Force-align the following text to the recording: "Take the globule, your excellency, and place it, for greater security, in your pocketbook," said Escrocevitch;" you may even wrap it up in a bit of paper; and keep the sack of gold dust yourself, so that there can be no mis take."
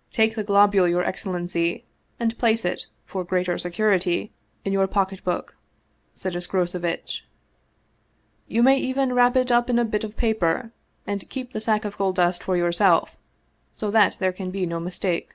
"Take 0.12 0.36
the 0.36 0.44
globule, 0.44 0.86
your 0.86 1.02
excellency, 1.02 1.84
and 2.20 2.38
place 2.38 2.64
it, 2.64 2.86
for 3.04 3.24
greater 3.24 3.58
security, 3.58 4.30
in 4.64 4.72
your 4.72 4.86
pocketbook," 4.86 5.56
said 6.14 6.34
Escrocevitch;" 6.36 7.22
you 8.54 8.62
may 8.62 8.78
even 8.78 9.12
wrap 9.12 9.36
it 9.36 9.50
up 9.50 9.68
in 9.68 9.80
a 9.80 9.84
bit 9.84 10.04
of 10.04 10.16
paper; 10.16 10.70
and 11.04 11.28
keep 11.28 11.52
the 11.52 11.60
sack 11.60 11.84
of 11.84 11.98
gold 11.98 12.14
dust 12.14 12.46
yourself, 12.46 13.16
so 13.72 13.90
that 13.90 14.18
there 14.20 14.32
can 14.32 14.52
be 14.52 14.66
no 14.66 14.78
mis 14.78 15.00
take." 15.00 15.30